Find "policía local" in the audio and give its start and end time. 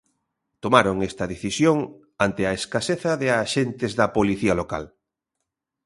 4.17-4.85